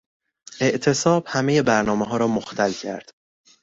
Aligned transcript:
اعتصاب 0.61 1.23
همهی 1.27 1.61
برنامهها 1.61 2.17
را 2.17 2.27
مختل 2.27 2.71
کرد. 2.71 3.11